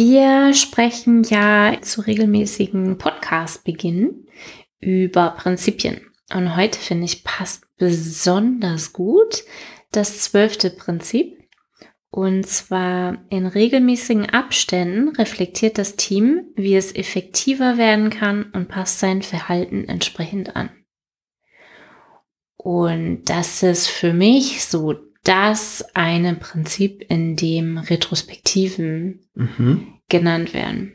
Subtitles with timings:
[0.00, 4.28] Wir sprechen ja zu regelmäßigen Podcast-Beginn
[4.78, 6.02] über Prinzipien.
[6.32, 9.42] Und heute finde ich passt besonders gut
[9.90, 11.36] das zwölfte Prinzip.
[12.10, 19.00] Und zwar in regelmäßigen Abständen reflektiert das Team, wie es effektiver werden kann und passt
[19.00, 20.70] sein Verhalten entsprechend an.
[22.56, 29.94] Und das ist für mich so das eine Prinzip, in dem Retrospektiven mhm.
[30.08, 30.94] genannt werden.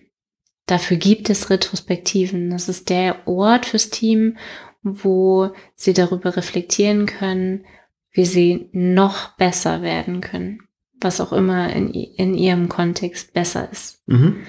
[0.66, 2.50] Dafür gibt es Retrospektiven.
[2.50, 4.38] Das ist der Ort fürs Team,
[4.82, 7.66] wo sie darüber reflektieren können,
[8.11, 10.60] wie sie noch besser werden können,
[11.00, 14.02] was auch immer in, in ihrem Kontext besser ist.
[14.08, 14.44] Mhm.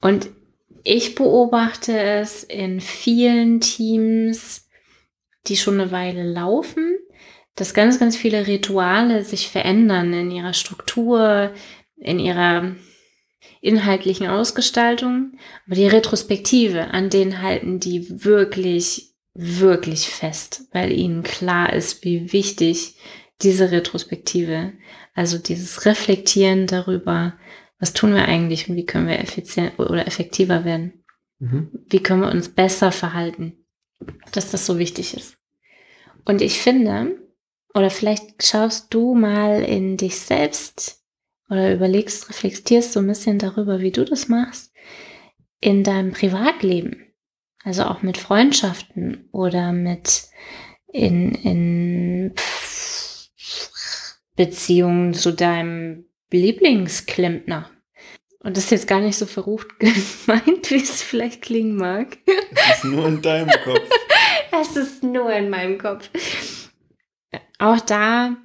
[0.00, 0.30] Und
[0.84, 4.68] ich beobachte es in vielen Teams,
[5.46, 6.96] die schon eine Weile laufen,
[7.54, 11.52] dass ganz, ganz viele Rituale sich verändern in ihrer Struktur,
[11.96, 12.74] in ihrer
[13.60, 15.38] inhaltlichen Ausgestaltung.
[15.66, 22.32] Aber die Retrospektive, an denen halten die wirklich, wirklich fest, weil ihnen klar ist, wie
[22.32, 22.96] wichtig
[23.42, 24.72] diese Retrospektive,
[25.14, 27.34] also dieses Reflektieren darüber,
[27.78, 31.04] was tun wir eigentlich und wie können wir effizient oder effektiver werden?
[31.40, 31.70] Mhm.
[31.88, 33.66] Wie können wir uns besser verhalten?
[34.32, 35.36] Dass das so wichtig ist.
[36.24, 37.21] Und ich finde,
[37.74, 41.02] oder vielleicht schaust du mal in dich selbst
[41.48, 44.72] oder überlegst, reflektierst so ein bisschen darüber, wie du das machst
[45.60, 47.06] in deinem Privatleben.
[47.64, 50.24] Also auch mit Freundschaften oder mit
[50.92, 52.34] in, in
[54.34, 57.70] Beziehungen zu deinem Lieblingsklempner.
[58.40, 62.18] Und das ist jetzt gar nicht so verrucht gemeint, wie es vielleicht klingen mag.
[62.54, 63.80] Das ist nur in deinem Kopf.
[64.54, 66.10] Es ist nur in meinem Kopf.
[67.58, 68.36] Auch da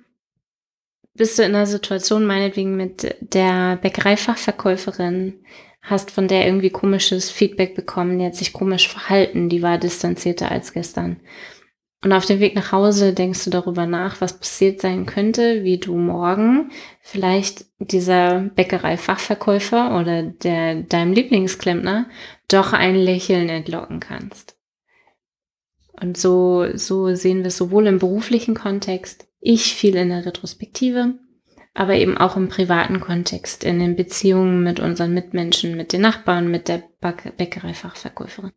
[1.13, 5.43] bist du in einer Situation, meinetwegen mit der Bäckereifachverkäuferin,
[5.81, 10.51] hast von der irgendwie komisches Feedback bekommen, die hat sich komisch verhalten, die war distanzierter
[10.51, 11.19] als gestern.
[12.03, 15.79] Und auf dem Weg nach Hause denkst du darüber nach, was passiert sein könnte, wie
[15.79, 22.07] du morgen vielleicht dieser Bäckereifachverkäufer oder der, deinem Lieblingsklempner
[22.47, 24.56] doch ein Lächeln entlocken kannst.
[25.99, 31.15] Und so, so sehen wir es sowohl im beruflichen Kontext, ich viel in der Retrospektive,
[31.73, 36.49] aber eben auch im privaten Kontext, in den Beziehungen mit unseren Mitmenschen, mit den Nachbarn,
[36.49, 38.51] mit der Bäckereifachverkäuferin.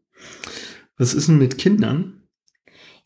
[0.96, 2.22] Was ist denn mit Kindern?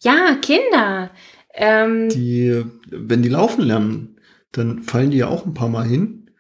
[0.00, 1.10] Ja, Kinder.
[1.54, 4.20] Ähm, die, wenn die laufen lernen,
[4.52, 6.30] dann fallen die ja auch ein paar Mal hin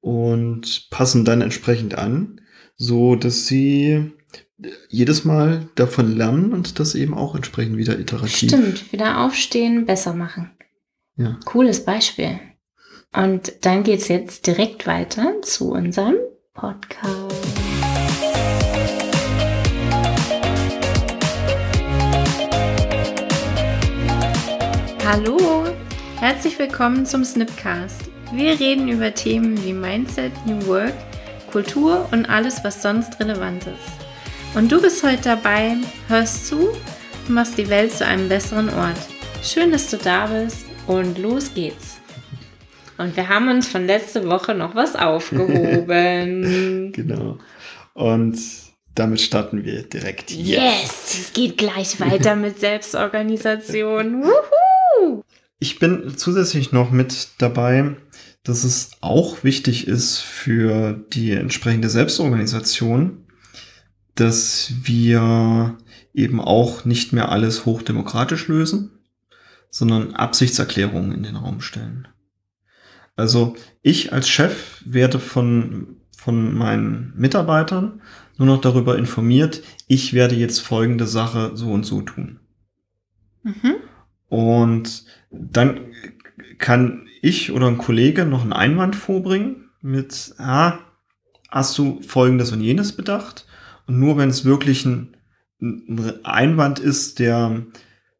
[0.00, 2.40] und passen dann entsprechend an,
[2.76, 4.12] so dass sie
[4.88, 8.50] jedes Mal davon lernen und das eben auch entsprechend wieder iterativ.
[8.50, 10.50] Stimmt, wieder aufstehen, besser machen.
[11.16, 11.38] Ja.
[11.44, 12.40] Cooles Beispiel.
[13.12, 16.16] Und dann geht es jetzt direkt weiter zu unserem
[16.54, 17.36] Podcast.
[25.04, 25.66] Hallo,
[26.16, 28.10] herzlich willkommen zum Snipcast.
[28.32, 30.92] Wir reden über Themen wie Mindset, New Work,
[31.50, 33.97] Kultur und alles, was sonst relevant ist.
[34.54, 35.76] Und du bist heute dabei,
[36.08, 38.98] hörst zu und machst die Welt zu einem besseren Ort.
[39.42, 41.98] Schön, dass du da bist und los geht's.
[42.96, 46.92] Und wir haben uns von letzter Woche noch was aufgehoben.
[46.92, 47.38] genau.
[47.94, 48.38] Und
[48.94, 50.48] damit starten wir direkt jetzt.
[50.48, 54.24] Yes, es geht gleich weiter mit Selbstorganisation.
[54.24, 55.22] Wuhu!
[55.60, 57.96] Ich bin zusätzlich noch mit dabei,
[58.42, 63.27] dass es auch wichtig ist für die entsprechende Selbstorganisation,
[64.20, 65.78] dass wir
[66.12, 68.90] eben auch nicht mehr alles hochdemokratisch lösen,
[69.70, 72.08] sondern Absichtserklärungen in den Raum stellen.
[73.14, 78.00] Also ich als Chef werde von, von meinen Mitarbeitern
[78.38, 82.40] nur noch darüber informiert, ich werde jetzt folgende Sache so und so tun.
[83.42, 83.76] Mhm.
[84.28, 85.80] Und dann
[86.58, 90.78] kann ich oder ein Kollege noch einen Einwand vorbringen mit, ah,
[91.48, 93.47] hast du folgendes und jenes bedacht?
[93.88, 95.16] Und nur wenn es wirklich ein,
[95.60, 97.66] ein Einwand ist, der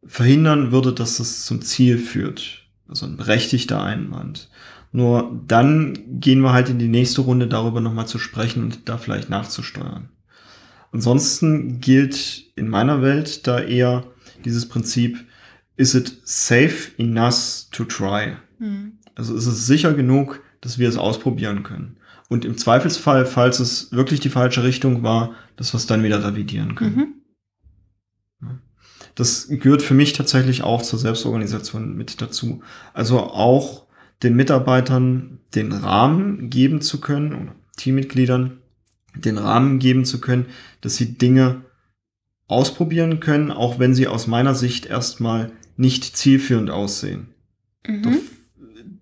[0.05, 2.67] verhindern würde, dass es zum Ziel führt.
[2.89, 4.49] Also ein berechtigter Einwand.
[4.93, 8.97] Nur dann gehen wir halt in die nächste Runde darüber nochmal zu sprechen und da
[8.97, 10.09] vielleicht nachzusteuern.
[10.91, 14.05] Ansonsten gilt in meiner Welt da eher
[14.47, 15.19] dieses Prinzip,
[15.77, 18.37] is it safe enough to try?
[18.59, 18.93] Mhm.
[19.15, 21.98] Also ist es sicher genug, dass wir es ausprobieren können.
[22.29, 26.23] Und im Zweifelsfall, falls es wirklich die falsche Richtung war, dass wir es dann wieder
[26.25, 26.97] revidieren können.
[26.97, 27.15] Mhm.
[29.15, 32.63] Das gehört für mich tatsächlich auch zur Selbstorganisation mit dazu.
[32.93, 33.87] Also auch
[34.23, 38.59] den Mitarbeitern den Rahmen geben zu können, Teammitgliedern
[39.17, 40.47] den Rahmen geben zu können,
[40.81, 41.63] dass sie Dinge
[42.47, 47.29] ausprobieren können, auch wenn sie aus meiner Sicht erstmal nicht zielführend aussehen.
[47.87, 48.19] Mhm.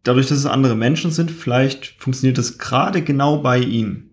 [0.07, 4.11] Dadurch, dass es andere Menschen sind, vielleicht funktioniert das gerade genau bei ihnen.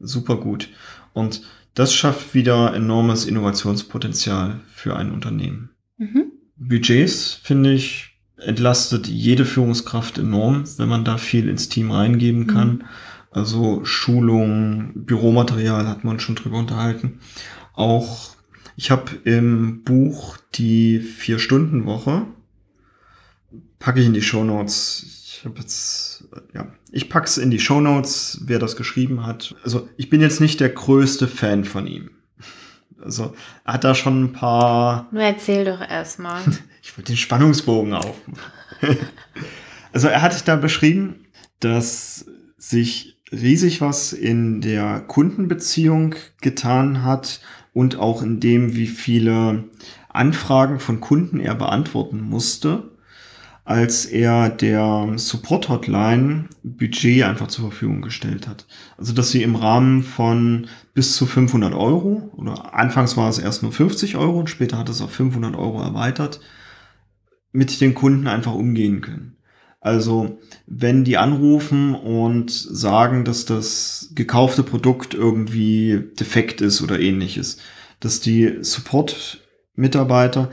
[0.00, 0.68] Super gut.
[1.12, 1.42] Und
[1.74, 5.70] das schafft wieder enormes Innovationspotenzial für ein Unternehmen.
[5.98, 6.32] Mhm.
[6.56, 12.68] Budgets, finde ich, entlastet jede Führungskraft enorm, wenn man da viel ins Team reingeben kann.
[12.68, 12.84] Mhm.
[13.30, 17.20] Also Schulung, Büromaterial hat man schon drüber unterhalten.
[17.74, 18.34] Auch
[18.74, 22.26] ich habe im Buch die Vier-Stunden-Woche,
[23.78, 25.19] packe ich in die Show Notes.
[25.40, 29.54] Ich habe jetzt, ja, ich pack's in die Show Notes, wer das geschrieben hat.
[29.64, 32.10] Also ich bin jetzt nicht der größte Fan von ihm.
[33.02, 33.34] Also
[33.64, 35.08] er hat da schon ein paar.
[35.12, 36.42] Nur erzähl doch erstmal.
[36.82, 38.36] ich wollte den Spannungsbogen aufmachen.
[39.94, 41.24] also er hat da beschrieben,
[41.60, 42.26] dass
[42.58, 47.40] sich riesig was in der Kundenbeziehung getan hat
[47.72, 49.64] und auch in dem, wie viele
[50.10, 52.90] Anfragen von Kunden er beantworten musste,
[53.70, 58.66] als er der Support Hotline Budget einfach zur Verfügung gestellt hat.
[58.98, 63.62] Also, dass sie im Rahmen von bis zu 500 Euro oder anfangs war es erst
[63.62, 66.40] nur 50 Euro und später hat es auf 500 Euro erweitert,
[67.52, 69.36] mit den Kunden einfach umgehen können.
[69.80, 77.58] Also wenn die anrufen und sagen, dass das gekaufte Produkt irgendwie defekt ist oder ähnliches,
[78.00, 80.50] dass die Support-Mitarbeiter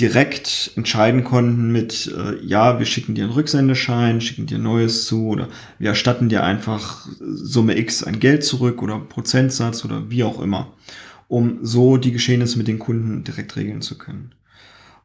[0.00, 5.26] direkt entscheiden konnten mit, äh, ja, wir schicken dir einen Rücksendeschein, schicken dir Neues zu
[5.26, 5.48] oder
[5.78, 10.72] wir erstatten dir einfach Summe X ein Geld zurück oder Prozentsatz oder wie auch immer,
[11.26, 14.34] um so die Geschehnisse mit den Kunden direkt regeln zu können.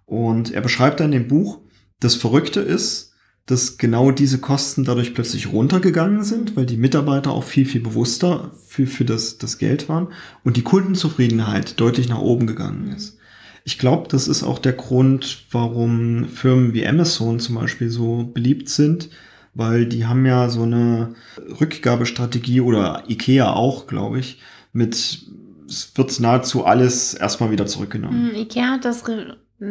[0.05, 1.59] Und er beschreibt dann im Buch,
[1.99, 3.13] das Verrückte ist,
[3.45, 8.51] dass genau diese Kosten dadurch plötzlich runtergegangen sind, weil die Mitarbeiter auch viel, viel bewusster
[8.67, 10.09] für, für das, das Geld waren
[10.43, 13.17] und die Kundenzufriedenheit deutlich nach oben gegangen ist.
[13.65, 18.69] Ich glaube, das ist auch der Grund, warum Firmen wie Amazon zum Beispiel so beliebt
[18.69, 19.09] sind,
[19.53, 21.15] weil die haben ja so eine
[21.61, 24.39] Rückgabestrategie oder Ikea auch, glaube ich,
[24.73, 25.23] mit
[25.67, 28.31] es wird nahezu alles erstmal wieder zurückgenommen.
[28.31, 29.03] Hm, Ikea hat das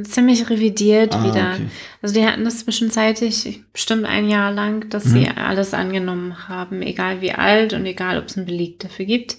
[0.04, 1.52] ziemlich revidiert ah, wieder.
[1.54, 1.66] Okay.
[2.00, 5.10] Also die hatten das zwischenzeitlich bestimmt ein Jahr lang, dass mhm.
[5.10, 9.36] sie alles angenommen haben, egal wie alt und egal, ob es einen Beleg dafür gibt.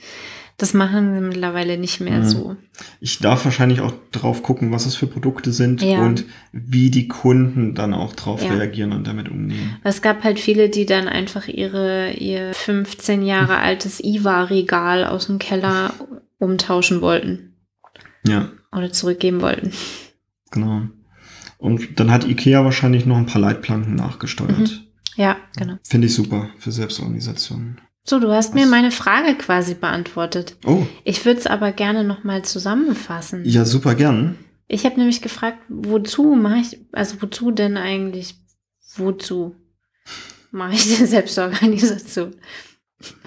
[0.57, 2.25] Das machen sie mittlerweile nicht mehr mhm.
[2.25, 2.55] so.
[2.99, 6.05] Ich darf wahrscheinlich auch drauf gucken, was es für Produkte sind ja.
[6.05, 8.53] und wie die Kunden dann auch drauf ja.
[8.53, 9.77] reagieren und damit umgehen.
[9.83, 15.39] Es gab halt viele, die dann einfach ihre, ihr 15 Jahre altes IWA-Regal aus dem
[15.39, 15.93] Keller
[16.37, 17.55] umtauschen wollten.
[18.27, 18.51] Ja.
[18.71, 19.73] Oder zurückgeben wollten.
[20.51, 20.83] Genau.
[21.57, 24.59] Und dann hat IKEA wahrscheinlich noch ein paar Leitplanken nachgesteuert.
[24.59, 24.69] Mhm.
[25.15, 25.77] Ja, genau.
[25.83, 27.79] Finde ich super für Selbstorganisationen.
[28.05, 28.55] So, du hast Was?
[28.55, 30.57] mir meine Frage quasi beantwortet.
[30.65, 30.85] Oh.
[31.03, 33.45] Ich würde es aber gerne nochmal zusammenfassen.
[33.45, 34.37] Ja, super gern.
[34.67, 38.35] Ich habe nämlich gefragt, wozu mache ich, also wozu denn eigentlich,
[38.95, 39.55] wozu
[40.51, 42.35] mache ich denn Selbstorganisation?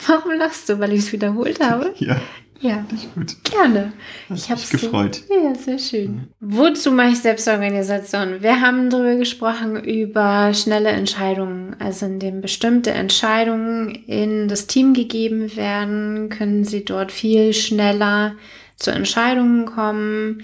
[0.07, 1.95] Warum lachst du, weil ich es wiederholt habe?
[1.99, 2.21] ja.
[2.61, 3.37] Ja, gut.
[3.45, 3.93] gerne.
[4.29, 5.23] Hat ich habe mich gefreut.
[5.29, 6.13] Ja, sehr schön.
[6.13, 6.29] Mhm.
[6.41, 8.43] Wozu mache ich Selbstorganisation?
[8.43, 11.77] Wir haben darüber gesprochen, über schnelle Entscheidungen.
[11.79, 18.35] Also indem bestimmte Entscheidungen in das Team gegeben werden, können sie dort viel schneller
[18.77, 20.43] zu Entscheidungen kommen.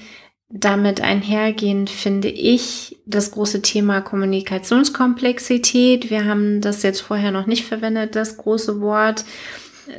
[0.54, 6.10] Damit einhergehend finde ich das große Thema Kommunikationskomplexität.
[6.10, 9.24] Wir haben das jetzt vorher noch nicht verwendet, das große Wort.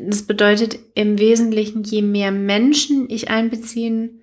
[0.01, 4.21] Das bedeutet im Wesentlichen, je mehr Menschen ich einbeziehen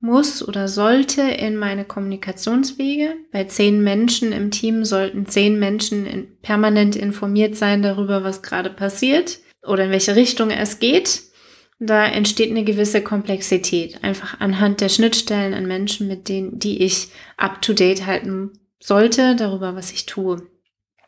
[0.00, 3.14] muss oder sollte in meine Kommunikationswege.
[3.30, 8.70] Bei zehn Menschen im Team sollten zehn Menschen in, permanent informiert sein darüber, was gerade
[8.70, 11.22] passiert oder in welche Richtung es geht.
[11.78, 17.08] Da entsteht eine gewisse Komplexität, einfach anhand der Schnittstellen an Menschen, mit denen, die ich
[17.36, 20.42] up to date halten sollte, darüber, was ich tue.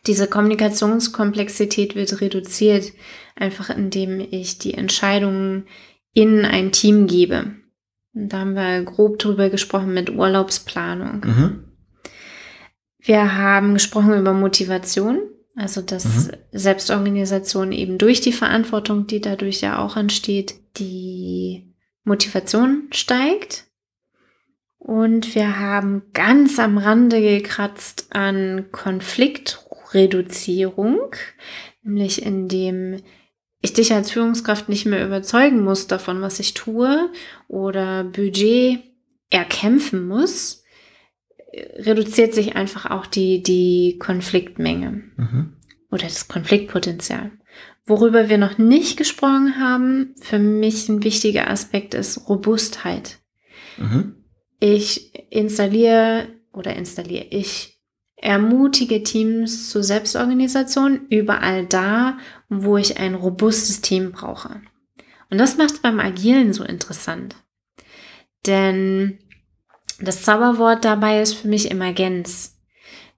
[0.07, 2.93] Diese Kommunikationskomplexität wird reduziert,
[3.37, 5.67] einfach indem ich die Entscheidungen
[6.13, 7.53] in ein Team gebe.
[8.13, 11.21] Da haben wir grob drüber gesprochen mit Urlaubsplanung.
[11.25, 11.65] Mhm.
[13.01, 15.21] Wir haben gesprochen über Motivation,
[15.57, 16.31] also dass mhm.
[16.53, 23.65] Selbstorganisation eben durch die Verantwortung, die dadurch ja auch entsteht, die Motivation steigt.
[24.79, 28.67] Und wir haben ganz am Rande gekratzt an
[29.95, 31.15] Konfliktreduzierung,
[31.83, 33.01] nämlich indem
[33.61, 37.11] ich dich als Führungskraft nicht mehr überzeugen muss davon, was ich tue
[37.49, 38.81] oder Budget
[39.31, 40.65] erkämpfen muss,
[41.77, 45.57] reduziert sich einfach auch die, die Konfliktmenge mhm.
[45.91, 47.31] oder das Konfliktpotenzial.
[47.87, 53.21] Worüber wir noch nicht gesprochen haben, für mich ein wichtiger Aspekt ist Robustheit.
[53.77, 54.17] Mhm.
[54.59, 57.74] Ich installiere oder installiere ich
[58.25, 62.17] ermutige Teams zur Selbstorganisation überall da,
[62.49, 64.63] wo ich ein robustes Team brauche.
[65.31, 67.37] Und das macht es beim Agilen so interessant.
[68.47, 69.19] Denn
[70.01, 72.59] das Zauberwort dabei ist für mich Emergenz.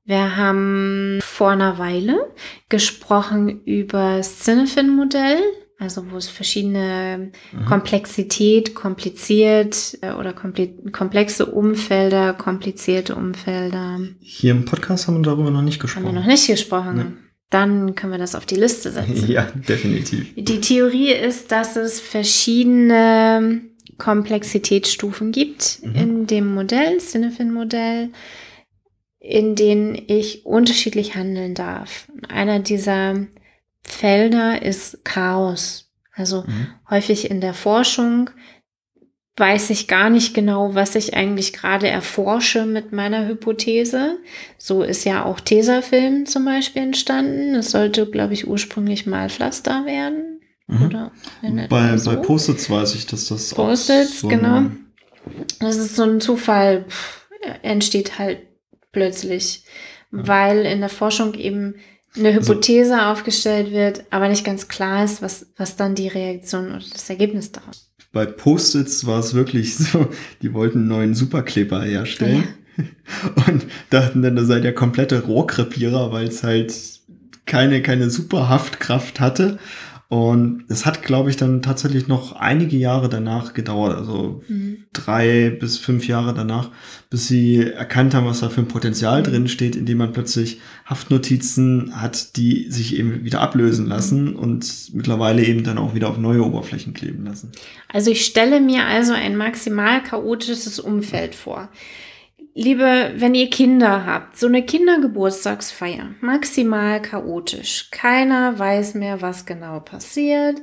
[0.05, 2.35] Wir haben vor einer Weile
[2.69, 5.41] gesprochen über das Cinefin-Modell,
[5.79, 7.65] also wo es verschiedene mhm.
[7.67, 14.01] Komplexität, kompliziert äh, oder komplexe Umfelder, komplizierte Umfelder.
[14.21, 16.07] Hier im Podcast haben wir darüber noch nicht gesprochen.
[16.07, 16.97] Haben wir noch nicht gesprochen.
[16.97, 17.27] Nee.
[17.51, 19.29] Dann können wir das auf die Liste setzen.
[19.29, 20.35] Ja, definitiv.
[20.37, 23.61] Die Theorie ist, dass es verschiedene
[23.99, 25.95] Komplexitätsstufen gibt mhm.
[25.95, 28.11] in dem Modell, Cinefin-Modell,
[29.21, 32.09] in denen ich unterschiedlich handeln darf.
[32.29, 33.27] Einer dieser
[33.87, 35.93] Felder ist Chaos.
[36.13, 36.69] Also mhm.
[36.91, 38.31] häufig in der Forschung
[39.37, 44.19] weiß ich gar nicht genau, was ich eigentlich gerade erforsche mit meiner Hypothese.
[44.57, 47.55] So ist ja auch Tesafilm zum Beispiel entstanden.
[47.55, 50.41] Es sollte, glaube ich, ursprünglich mal Pflaster werden.
[50.67, 50.87] Mhm.
[50.87, 51.13] Oder
[51.69, 52.11] bei, so.
[52.11, 54.71] bei Post-its weiß ich, dass das Post-its, so genau.
[55.61, 57.29] Das ist so ein Zufall, pff,
[57.63, 58.39] entsteht halt
[58.91, 59.65] plötzlich,
[60.11, 60.27] mhm.
[60.27, 61.77] weil in der Forschung eben
[62.17, 66.09] eine also Hypothese also, aufgestellt wird, aber nicht ganz klar ist, was, was dann die
[66.09, 67.91] Reaktion oder das Ergebnis daraus.
[68.13, 70.09] Bei Post-its war es wirklich so,
[70.43, 72.45] die wollten einen neuen Superkleber herstellen.
[72.45, 72.85] Ja.
[73.49, 76.75] Und dachten dann, das sei der komplette Rohrkrepierer, weil es halt
[77.47, 79.59] keine, keine Superhaftkraft hatte.
[80.09, 84.85] Und es hat, glaube ich, dann tatsächlich noch einige Jahre danach gedauert, also mhm.
[84.93, 86.71] drei bis fünf Jahre danach,
[87.11, 89.25] bis sie erkannt haben, was da für ein Potenzial mhm.
[89.25, 94.37] drin steht, indem man plötzlich Haftnotizen hat, die sich eben wieder ablösen lassen mhm.
[94.37, 97.51] und mittlerweile eben dann auch wieder auf neue Oberflächen kleben lassen.
[97.93, 101.69] Also ich stelle mir also ein maximal chaotisches Umfeld vor
[102.57, 107.91] liebe, wenn ihr Kinder habt, so eine Kindergeburtstagsfeier, maximal chaotisch.
[107.91, 110.63] Keiner weiß mehr, was genau passiert.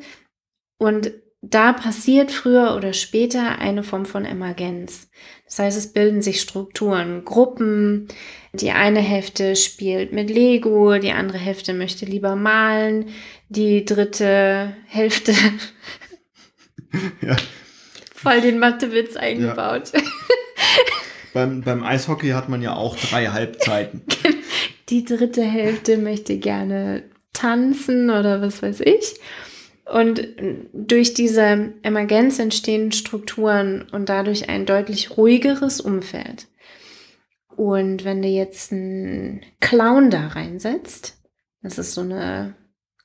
[0.80, 5.10] Und da passiert früher oder später eine Form von Emergenz.
[5.46, 8.08] Das heißt, es bilden sich Strukturen, Gruppen.
[8.54, 13.10] Die eine Hälfte spielt mit Lego, die andere Hälfte möchte lieber malen,
[13.50, 15.34] die dritte Hälfte
[17.22, 17.36] ja.
[18.16, 19.92] voll den Mathewitz eingebaut.
[19.94, 20.02] Ja.
[21.34, 24.04] Beim, beim Eishockey hat man ja auch drei Halbzeiten.
[24.90, 29.20] Die dritte Hälfte möchte gerne tanzen oder was weiß ich.
[29.86, 30.28] Und
[30.74, 36.48] durch diese Emergenz entstehen Strukturen und dadurch ein deutlich ruhigeres Umfeld.
[37.56, 41.18] Und wenn du jetzt einen Clown da reinsetzt,
[41.62, 42.56] das ist so eine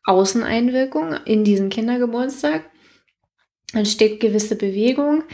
[0.04, 2.64] Außeneinwirkung in diesen Kindergeburtstag,
[3.74, 5.24] entsteht gewisse Bewegung,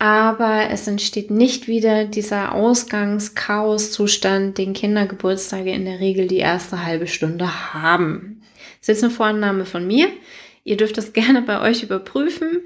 [0.00, 7.06] aber es entsteht nicht wieder dieser Ausgangs-Chaos-Zustand, den Kindergeburtstage in der Regel die erste halbe
[7.06, 8.40] Stunde haben.
[8.78, 10.08] Das ist jetzt eine Vorannahme von mir.
[10.64, 12.62] Ihr dürft das gerne bei euch überprüfen.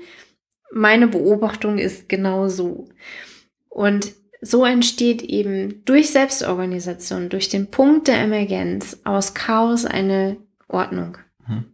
[0.72, 2.86] Meine Beobachtung ist genau so.
[3.68, 10.36] Und so entsteht eben durch Selbstorganisation, durch den Punkt der Emergenz aus Chaos eine
[10.68, 11.64] Ordnung, hm.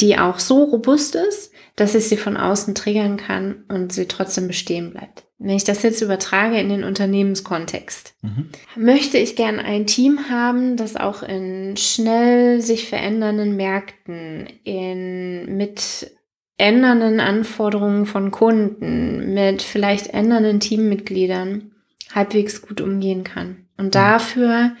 [0.00, 4.46] Die auch so robust ist, dass ich sie von außen triggern kann und sie trotzdem
[4.46, 5.24] bestehen bleibt.
[5.38, 8.50] Wenn ich das jetzt übertrage in den Unternehmenskontext, mhm.
[8.76, 16.12] möchte ich gern ein Team haben, das auch in schnell sich verändernden Märkten, in, mit
[16.58, 21.72] ändernden Anforderungen von Kunden, mit vielleicht ändernden Teammitgliedern
[22.14, 23.66] halbwegs gut umgehen kann.
[23.76, 23.90] Und mhm.
[23.90, 24.76] dafür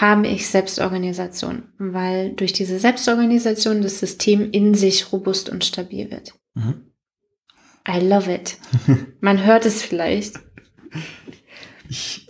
[0.00, 6.34] habe ich Selbstorganisation, weil durch diese Selbstorganisation das System in sich robust und stabil wird.
[6.54, 6.86] Mhm.
[7.88, 8.56] I love it.
[9.20, 10.40] Man hört es vielleicht.
[11.88, 12.26] Ich,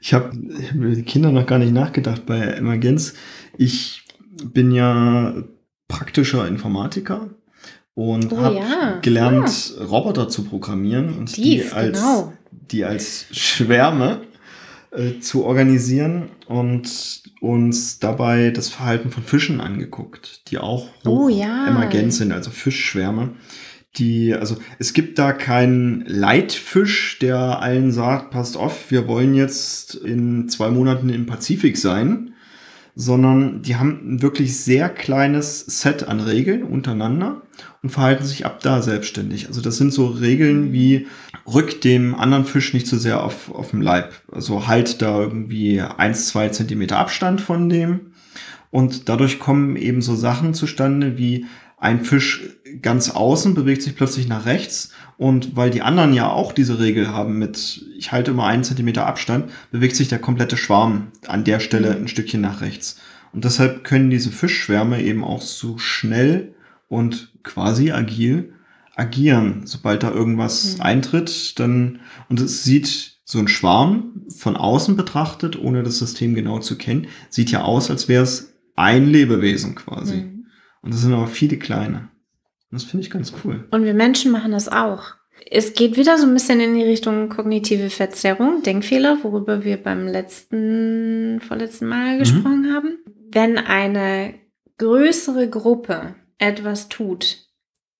[0.00, 3.14] ich habe hab über die Kinder noch gar nicht nachgedacht bei Emergenz.
[3.56, 4.02] Ich
[4.44, 5.34] bin ja
[5.88, 7.30] praktischer Informatiker
[7.94, 8.98] und oh, habe ja.
[9.00, 9.84] gelernt, ah.
[9.84, 12.32] Roboter zu programmieren und Dies, die als, genau.
[12.50, 14.20] die als Schwärme
[14.94, 21.66] äh, zu organisieren und uns dabei das Verhalten von Fischen angeguckt, die auch oh, ja.
[21.66, 23.30] emergent sind, also Fischschwärme.
[23.96, 29.94] Die, also es gibt da keinen Leitfisch, der allen sagt, passt auf, wir wollen jetzt
[29.94, 32.33] in zwei Monaten im Pazifik sein,
[32.96, 37.42] sondern die haben ein wirklich sehr kleines Set an Regeln untereinander
[37.82, 39.48] und verhalten sich ab da selbstständig.
[39.48, 41.06] Also das sind so Regeln wie
[41.46, 44.12] rück dem anderen Fisch nicht zu so sehr auf, auf dem Leib.
[44.30, 48.12] Also halt da irgendwie eins, zwei Zentimeter Abstand von dem
[48.70, 51.46] Und dadurch kommen eben so Sachen zustande wie
[51.84, 52.42] ein Fisch
[52.80, 57.08] ganz außen bewegt sich plötzlich nach rechts und weil die anderen ja auch diese Regel
[57.08, 61.60] haben mit, ich halte immer einen Zentimeter Abstand, bewegt sich der komplette Schwarm an der
[61.60, 63.00] Stelle ein Stückchen nach rechts.
[63.32, 66.54] Und deshalb können diese Fischschwärme eben auch so schnell
[66.88, 68.54] und quasi agil
[68.96, 69.66] agieren.
[69.66, 70.82] Sobald da irgendwas mhm.
[70.82, 72.00] eintritt, dann,
[72.30, 77.08] und es sieht so ein Schwarm von außen betrachtet, ohne das System genau zu kennen,
[77.28, 80.16] sieht ja aus, als wäre es ein Lebewesen quasi.
[80.16, 80.33] Mhm.
[80.84, 82.10] Und das sind aber viele kleine.
[82.70, 83.66] Und das finde ich ganz cool.
[83.70, 85.14] Und wir Menschen machen das auch.
[85.50, 90.06] Es geht wieder so ein bisschen in die Richtung kognitive Verzerrung, Denkfehler, worüber wir beim
[90.06, 92.18] letzten, vorletzten Mal mhm.
[92.18, 92.72] gesprochen mhm.
[92.72, 92.98] haben.
[93.30, 94.34] Wenn eine
[94.78, 97.38] größere Gruppe etwas tut,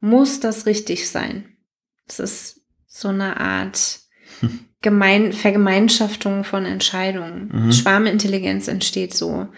[0.01, 1.57] muss das richtig sein.
[2.07, 4.01] Das ist so eine Art
[4.83, 7.51] Gemein Vergemeinschaftung von Entscheidungen.
[7.53, 7.73] Mhm.
[7.73, 9.49] Schwarmintelligenz entsteht so.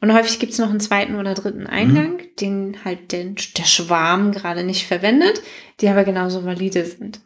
[0.00, 2.36] Und häufig gibt es noch einen zweiten oder dritten Eingang, mhm.
[2.40, 5.42] den halt den, der Schwarm gerade nicht verwendet,
[5.80, 7.20] die aber genauso valide sind.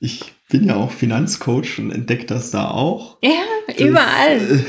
[0.00, 3.18] Ich bin ja auch Finanzcoach und entdecke das da auch.
[3.22, 3.44] Ja,
[3.78, 4.36] überall.
[4.36, 4.64] Äh,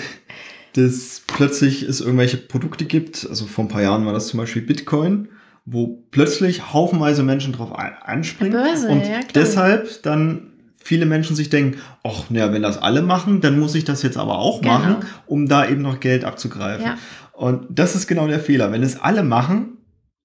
[0.73, 4.61] dass plötzlich es irgendwelche Produkte gibt, also vor ein paar Jahren war das zum Beispiel
[4.61, 5.29] Bitcoin,
[5.65, 8.53] wo plötzlich haufenweise Menschen drauf anspringen.
[8.53, 10.49] Börse, und ja, deshalb dann
[10.81, 14.17] viele Menschen sich denken, ach, naja, wenn das alle machen, dann muss ich das jetzt
[14.17, 14.79] aber auch genau.
[14.79, 14.95] machen,
[15.27, 16.85] um da eben noch Geld abzugreifen.
[16.85, 16.97] Ja.
[17.33, 18.71] Und das ist genau der Fehler.
[18.71, 19.77] Wenn es alle machen,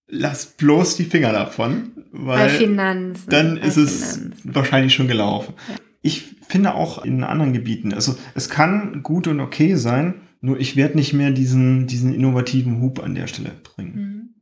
[0.09, 3.29] lass bloß die Finger davon, weil Bei Finanzen.
[3.29, 4.35] dann ist Finanzen.
[4.37, 5.55] es wahrscheinlich schon gelaufen.
[5.69, 5.75] Ja.
[6.03, 10.77] Ich finde auch in anderen Gebieten, also es kann gut und okay sein, nur ich
[10.77, 13.95] werde nicht mehr diesen, diesen innovativen Hub an der Stelle bringen.
[13.95, 14.35] Mhm.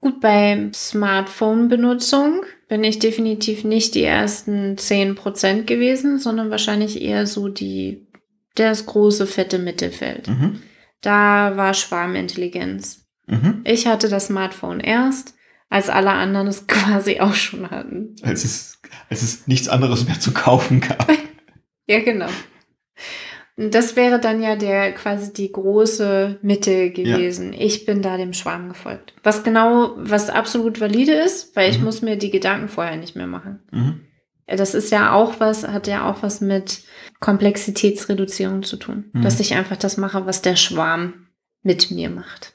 [0.00, 7.48] Gut, bei Smartphone-Benutzung bin ich definitiv nicht die ersten 10% gewesen, sondern wahrscheinlich eher so
[7.48, 8.06] die,
[8.54, 10.28] das große, fette Mittelfeld.
[10.28, 10.62] Mhm.
[11.00, 13.04] Da war Schwarmintelligenz.
[13.26, 13.62] Mhm.
[13.64, 15.34] Ich hatte das Smartphone erst,
[15.68, 18.14] als alle anderen es quasi auch schon hatten.
[18.22, 21.10] Als es, als es nichts anderes mehr zu kaufen gab.
[21.88, 22.28] ja, genau.
[23.56, 27.52] Das wäre dann ja der quasi die große Mitte gewesen.
[27.52, 27.60] Ja.
[27.60, 29.14] Ich bin da dem Schwarm gefolgt.
[29.22, 31.84] Was genau, was absolut valide ist, weil ich mhm.
[31.84, 33.60] muss mir die Gedanken vorher nicht mehr machen.
[33.70, 34.00] Mhm.
[34.46, 36.82] Das ist ja auch was, hat ja auch was mit
[37.20, 39.10] Komplexitätsreduzierung zu tun.
[39.12, 39.22] Mhm.
[39.22, 41.28] Dass ich einfach das mache, was der Schwarm
[41.62, 42.54] mit mir macht.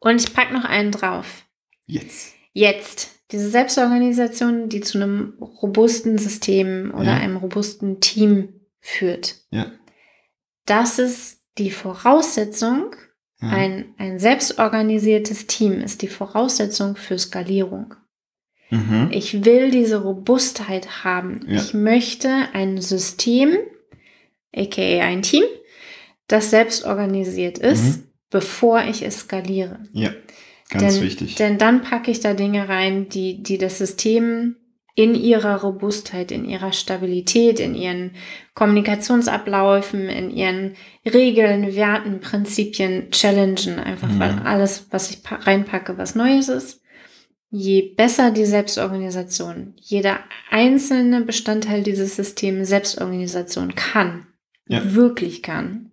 [0.00, 1.46] Und ich packe noch einen drauf.
[1.86, 2.34] Jetzt.
[2.52, 3.10] Jetzt.
[3.30, 7.16] Diese Selbstorganisation, die zu einem robusten System oder ja.
[7.16, 9.36] einem robusten Team führt.
[9.50, 9.72] Ja.
[10.66, 12.94] Das ist die Voraussetzung,
[13.40, 13.48] ja.
[13.48, 17.94] ein, ein selbstorganisiertes Team ist die Voraussetzung für Skalierung.
[18.70, 19.08] Mhm.
[19.10, 21.44] Ich will diese Robustheit haben.
[21.48, 21.56] Ja.
[21.56, 23.56] Ich möchte ein System,
[24.54, 25.44] aka ein Team,
[26.28, 28.02] das selbst organisiert ist, mhm.
[28.30, 29.80] bevor ich es skaliere.
[29.92, 30.12] Ja,
[30.70, 31.34] ganz denn, wichtig.
[31.34, 34.56] Denn dann packe ich da Dinge rein, die, die das System
[34.94, 38.12] in ihrer Robustheit, in ihrer Stabilität, in ihren
[38.54, 40.76] Kommunikationsabläufen, in ihren
[41.06, 43.78] Regeln, Werten, Prinzipien challengen.
[43.78, 44.18] Einfach mhm.
[44.18, 46.80] weil alles, was ich reinpacke, was Neues ist
[47.50, 54.28] je besser die Selbstorganisation, jeder einzelne Bestandteil dieses Systems Selbstorganisation kann,
[54.66, 54.94] ja.
[54.94, 55.90] wirklich kann,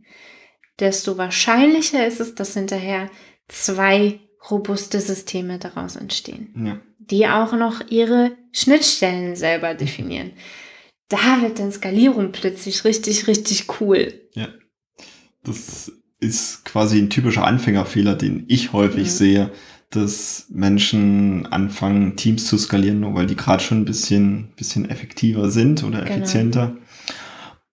[0.80, 3.10] desto wahrscheinlicher ist es, dass hinterher
[3.48, 4.20] zwei
[4.50, 6.80] robuste Systeme daraus entstehen, ja.
[7.00, 10.32] die auch noch ihre Schnittstellen selber definieren.
[11.10, 14.14] Da wird dann Skalierung plötzlich richtig, richtig cool.
[14.34, 14.50] Ja,
[15.44, 19.12] das ist quasi ein typischer Anfängerfehler, den ich häufig mhm.
[19.12, 19.52] sehe
[19.90, 25.50] dass Menschen anfangen, Teams zu skalieren, nur weil die gerade schon ein bisschen, bisschen effektiver
[25.50, 26.12] sind oder genau.
[26.12, 26.76] effizienter.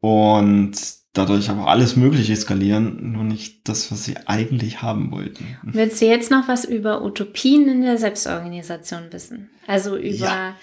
[0.00, 0.38] Genau.
[0.38, 0.72] Und
[1.14, 5.56] dadurch aber alles Mögliche skalieren, nur nicht das, was sie eigentlich haben wollten.
[5.62, 9.48] Willst du jetzt noch was über Utopien in der Selbstorganisation wissen?
[9.66, 10.56] Also über ja.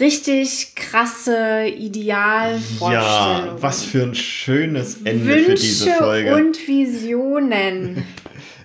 [0.00, 3.46] richtig krasse Idealvorstellungen.
[3.46, 6.34] Ja, was für ein schönes Ende Wünsche für diese Folge.
[6.34, 8.04] Und Visionen.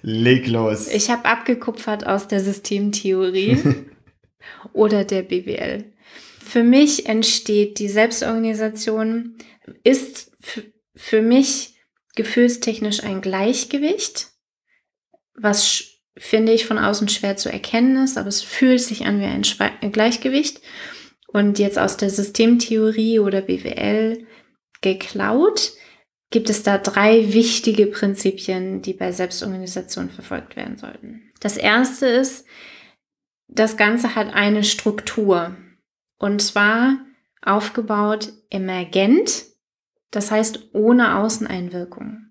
[0.01, 0.87] Leg los.
[0.87, 3.59] Ich habe abgekupfert aus der Systemtheorie
[4.73, 5.83] oder der BWL.
[6.43, 9.35] Für mich entsteht die Selbstorganisation,
[9.83, 10.31] ist
[10.99, 11.79] für mich
[12.15, 14.27] gefühlstechnisch ein Gleichgewicht,
[15.33, 15.85] was
[16.17, 19.91] finde ich von außen schwer zu erkennen ist, aber es fühlt sich an wie ein
[19.93, 20.61] Gleichgewicht.
[21.27, 24.27] Und jetzt aus der Systemtheorie oder BWL
[24.81, 25.71] geklaut
[26.31, 31.31] gibt es da drei wichtige Prinzipien, die bei Selbstorganisation verfolgt werden sollten.
[31.39, 32.45] Das erste ist,
[33.47, 35.55] das Ganze hat eine Struktur
[36.17, 36.97] und zwar
[37.41, 39.45] aufgebaut emergent,
[40.11, 42.29] das heißt ohne Außeneinwirkung.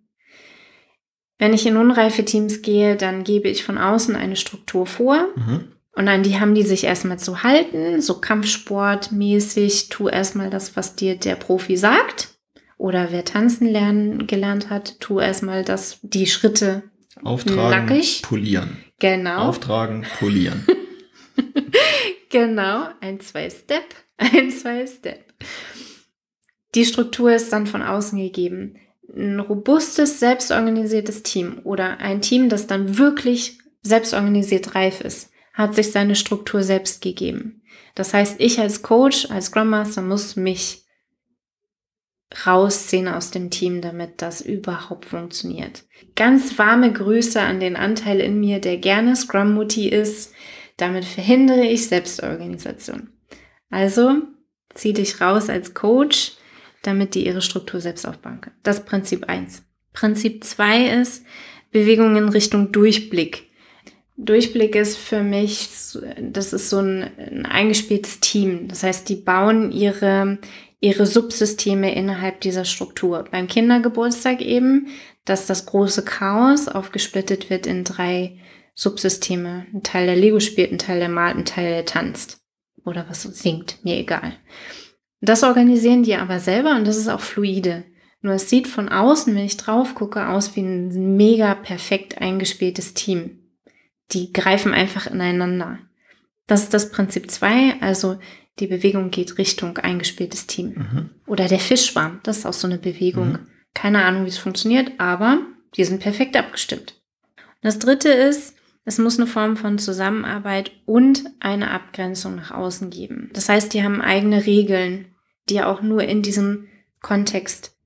[1.38, 5.28] Wenn ich in unreife Teams gehe, dann gebe ich von außen eine Struktur vor.
[5.36, 5.72] Mhm.
[5.92, 10.94] Und an die haben die sich erstmal zu halten, so Kampfsportmäßig, tu erstmal das, was
[10.94, 12.38] dir der Profi sagt.
[12.76, 16.84] Oder wer tanzen lernen gelernt hat, tu erstmal das, die Schritte
[17.24, 18.22] Auftragen, nackig.
[18.22, 18.76] polieren.
[19.00, 19.48] Genau.
[19.48, 20.64] Auftragen, polieren.
[22.30, 23.84] genau, ein, zwei Step,
[24.16, 25.24] ein, zwei Step.
[26.74, 28.76] Die Struktur ist dann von außen gegeben
[29.14, 35.92] ein robustes, selbstorganisiertes Team oder ein Team, das dann wirklich selbstorganisiert reif ist, hat sich
[35.92, 37.62] seine Struktur selbst gegeben.
[37.94, 40.84] Das heißt, ich als Coach, als Scrum Master muss mich
[42.46, 45.84] rausziehen aus dem Team, damit das überhaupt funktioniert.
[46.14, 50.34] Ganz warme Grüße an den Anteil in mir, der gerne Scrum Mutti ist.
[50.76, 53.08] Damit verhindere ich Selbstorganisation.
[53.70, 54.18] Also
[54.74, 56.37] zieh dich raus als Coach,
[56.82, 58.56] damit die ihre Struktur selbst aufbauen können.
[58.62, 59.62] Das Prinzip eins.
[59.92, 61.24] Prinzip zwei ist
[61.70, 63.48] Bewegung in Richtung Durchblick.
[64.16, 65.68] Durchblick ist für mich,
[66.20, 68.68] das ist so ein, ein eingespieltes Team.
[68.68, 70.38] Das heißt, die bauen ihre,
[70.80, 73.24] ihre Subsysteme innerhalb dieser Struktur.
[73.30, 74.88] Beim Kindergeburtstag eben,
[75.24, 78.38] dass das große Chaos aufgesplittet wird in drei
[78.74, 79.66] Subsysteme.
[79.72, 82.40] Ein Teil, der Lego spielt, ein Teil, der malt, ein Teil, der tanzt.
[82.84, 84.34] Oder was singt, mir egal.
[85.20, 87.84] Das organisieren die aber selber und das ist auch fluide.
[88.20, 92.94] Nur es sieht von außen, wenn ich drauf gucke, aus wie ein mega perfekt eingespieltes
[92.94, 93.38] Team.
[94.12, 95.78] Die greifen einfach ineinander.
[96.46, 97.80] Das ist das Prinzip zwei.
[97.80, 98.18] also
[98.58, 100.74] die Bewegung geht Richtung eingespieltes Team.
[100.74, 101.10] Mhm.
[101.26, 103.32] Oder der Fischschwarm, das ist auch so eine Bewegung.
[103.32, 103.46] Mhm.
[103.74, 105.38] Keine Ahnung, wie es funktioniert, aber
[105.76, 106.94] die sind perfekt abgestimmt.
[107.36, 108.57] Und das dritte ist,
[108.88, 113.30] es muss eine Form von Zusammenarbeit und eine Abgrenzung nach außen geben.
[113.34, 115.14] Das heißt, die haben eigene Regeln,
[115.50, 116.68] die auch nur in diesem
[117.02, 117.76] Kontext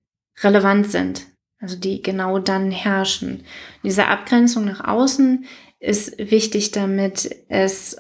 [0.43, 1.27] relevant sind.
[1.61, 3.45] Also die genau dann herrschen.
[3.83, 5.45] Diese Abgrenzung nach außen
[5.81, 7.97] ist wichtig, damit es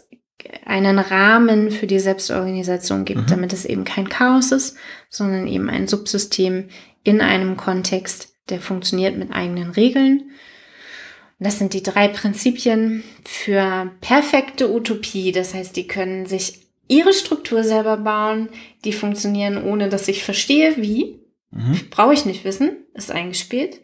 [0.64, 3.26] einen Rahmen für die Selbstorganisation gibt, mhm.
[3.26, 4.76] damit es eben kein Chaos ist,
[5.08, 6.68] sondern eben ein Subsystem
[7.02, 10.30] in einem Kontext, der funktioniert mit eigenen Regeln.
[11.42, 15.32] Das sind die drei Prinzipien für perfekte Utopie.
[15.32, 18.48] Das heißt, die können sich ihre Struktur selber bauen,
[18.84, 21.20] die funktionieren, ohne dass ich verstehe, wie.
[21.50, 21.80] Mhm.
[21.90, 23.80] Brauche ich nicht wissen, ist eingespielt.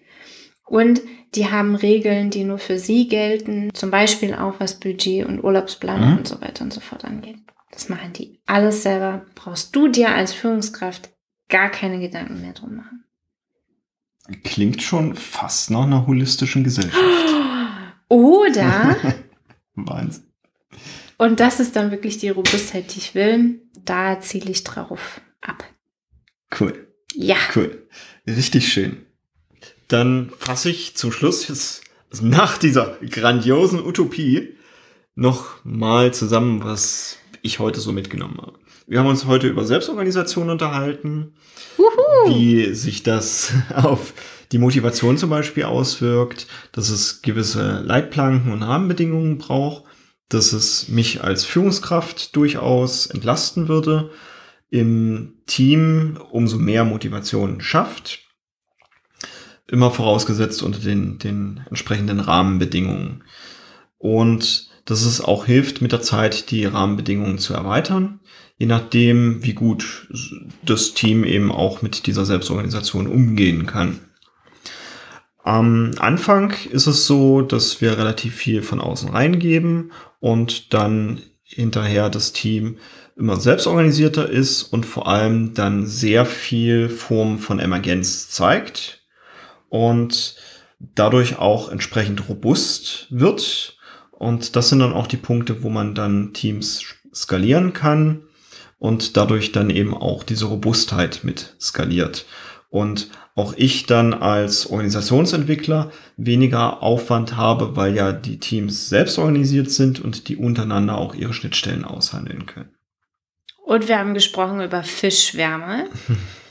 [0.66, 1.00] Und
[1.34, 6.12] die haben Regeln, die nur für sie gelten, zum Beispiel auch was Budget und Urlaubsplanung
[6.12, 6.18] mhm.
[6.18, 7.38] und so weiter und so fort angeht.
[7.70, 9.26] Das machen die alles selber.
[9.34, 11.10] Brauchst du dir als Führungskraft
[11.48, 13.04] gar keine Gedanken mehr drum machen.
[14.44, 17.34] Klingt schon fast nach einer holistischen Gesellschaft.
[18.08, 18.96] Oder
[19.74, 20.24] Wahnsinn.
[21.16, 23.62] Und das ist dann wirklich die Robustheit, die ich will.
[23.84, 25.64] Da ziele ich drauf ab.
[26.58, 26.88] Cool.
[27.14, 27.36] Ja.
[27.54, 27.88] Cool.
[28.26, 29.04] Richtig schön.
[29.88, 31.82] Dann fasse ich zum Schluss jetzt
[32.20, 34.56] nach dieser grandiosen Utopie
[35.14, 38.58] noch mal zusammen, was ich heute so mitgenommen habe.
[38.88, 41.35] Wir haben uns heute über Selbstorganisation unterhalten,
[41.79, 42.35] Uhu.
[42.35, 44.14] wie sich das auf
[44.51, 49.85] die Motivation zum Beispiel auswirkt, dass es gewisse Leitplanken und Rahmenbedingungen braucht
[50.29, 54.11] dass es mich als Führungskraft durchaus entlasten würde,
[54.70, 58.20] im Team umso mehr Motivation schafft,
[59.66, 63.24] immer vorausgesetzt unter den, den entsprechenden Rahmenbedingungen.
[63.96, 68.20] Und dass es auch hilft, mit der Zeit die Rahmenbedingungen zu erweitern,
[68.58, 70.08] je nachdem, wie gut
[70.64, 74.00] das Team eben auch mit dieser Selbstorganisation umgehen kann.
[75.44, 82.10] Am Anfang ist es so, dass wir relativ viel von außen reingeben und dann hinterher
[82.10, 82.76] das Team
[83.16, 89.02] immer selbstorganisierter ist und vor allem dann sehr viel Form von Emergenz zeigt
[89.68, 90.36] und
[90.78, 93.78] dadurch auch entsprechend robust wird.
[94.10, 98.27] Und das sind dann auch die Punkte, wo man dann Teams skalieren kann
[98.78, 102.26] und dadurch dann eben auch diese Robustheit mit skaliert.
[102.70, 109.70] Und auch ich dann als Organisationsentwickler weniger Aufwand habe, weil ja die Teams selbst organisiert
[109.70, 112.74] sind und die untereinander auch ihre Schnittstellen aushandeln können.
[113.64, 115.86] Und wir haben gesprochen über Fischschwärme.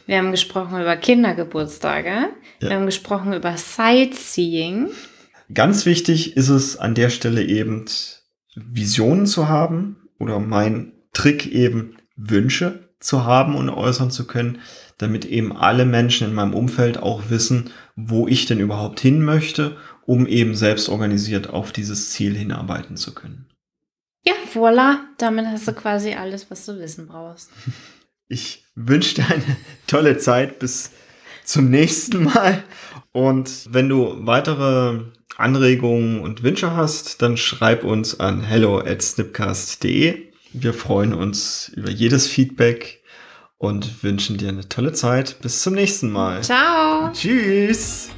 [0.07, 2.29] Wir haben gesprochen über Kindergeburtstage.
[2.61, 2.69] Ja.
[2.69, 4.87] Wir haben gesprochen über Sightseeing.
[5.53, 7.83] Ganz wichtig ist es an der Stelle eben,
[8.55, 14.59] Visionen zu haben oder mein Trick eben Wünsche zu haben und äußern zu können,
[14.97, 19.77] damit eben alle Menschen in meinem Umfeld auch wissen, wo ich denn überhaupt hin möchte,
[20.05, 23.45] um eben selbst organisiert auf dieses Ziel hinarbeiten zu können.
[24.25, 27.49] Ja, voilà, damit hast du quasi alles, was du wissen brauchst.
[28.29, 29.55] Ich wünsche dir eine
[29.87, 30.91] tolle Zeit bis
[31.45, 32.61] zum nächsten Mal.
[33.13, 34.99] Und wenn du weitere
[35.37, 40.26] Anregungen und Wünsche hast, dann schreib uns an hello at snipcast.de.
[40.53, 43.03] Wir freuen uns über jedes Feedback
[43.57, 45.37] und wünschen dir eine tolle Zeit.
[45.41, 46.43] Bis zum nächsten Mal.
[46.43, 47.11] Ciao.
[47.11, 48.09] Tschüss.